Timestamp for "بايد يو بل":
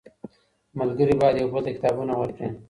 1.21-1.63